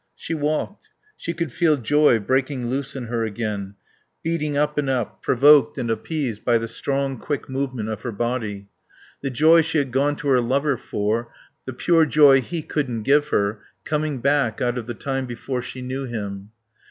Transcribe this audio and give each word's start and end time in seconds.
She 0.15 0.33
walked. 0.33 0.89
She 1.15 1.31
could 1.31 1.51
feel 1.51 1.77
joy 1.77 2.17
breaking 2.17 2.65
loose 2.65 2.95
in 2.95 3.05
her 3.05 3.21
again, 3.23 3.75
beating 4.23 4.57
up 4.57 4.79
and 4.79 4.89
up, 4.89 5.21
provoked 5.21 5.77
and 5.77 5.91
appeased 5.91 6.43
by 6.43 6.57
the 6.57 6.67
strong, 6.67 7.19
quick 7.19 7.47
movement 7.47 7.87
of 7.87 8.01
her 8.01 8.11
body. 8.11 8.67
The 9.21 9.29
joy 9.29 9.61
she 9.61 9.77
had 9.77 9.91
gone 9.91 10.15
to 10.15 10.29
her 10.29 10.41
lover 10.41 10.75
for, 10.75 11.31
the 11.65 11.73
pure 11.73 12.07
joy 12.07 12.41
he 12.41 12.63
couldn't 12.63 13.03
give 13.03 13.27
her, 13.27 13.61
coming 13.83 14.17
back 14.17 14.59
out 14.59 14.79
of 14.79 14.87
the 14.87 14.95
time 14.95 15.27
before 15.27 15.61
she 15.61 15.83
knew 15.83 16.05
him. 16.05 16.49